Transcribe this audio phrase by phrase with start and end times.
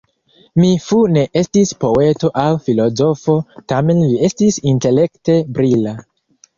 [0.61, 3.39] Mi Fu ne estis poeto aŭ filozofo,
[3.75, 5.99] tamen li estis intelekte brila.